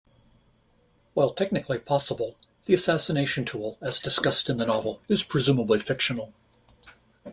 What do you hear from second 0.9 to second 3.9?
While technically possible, the assassination tool